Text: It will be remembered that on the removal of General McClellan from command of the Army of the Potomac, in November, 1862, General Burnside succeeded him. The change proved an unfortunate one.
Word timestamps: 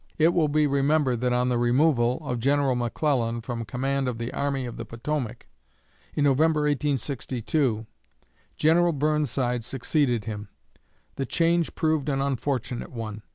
It 0.17 0.33
will 0.33 0.47
be 0.47 0.65
remembered 0.65 1.21
that 1.21 1.31
on 1.31 1.49
the 1.49 1.59
removal 1.59 2.27
of 2.27 2.39
General 2.39 2.73
McClellan 2.73 3.39
from 3.41 3.65
command 3.65 4.07
of 4.07 4.17
the 4.17 4.33
Army 4.33 4.65
of 4.65 4.75
the 4.77 4.83
Potomac, 4.83 5.45
in 6.15 6.23
November, 6.23 6.61
1862, 6.61 7.85
General 8.57 8.93
Burnside 8.93 9.63
succeeded 9.63 10.25
him. 10.25 10.49
The 11.17 11.27
change 11.27 11.75
proved 11.75 12.09
an 12.09 12.19
unfortunate 12.19 12.91
one. 12.91 13.21